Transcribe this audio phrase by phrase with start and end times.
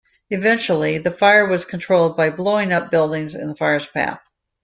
[0.31, 4.19] Eventually the fire was controlled by blowing up buildings in the fire's path.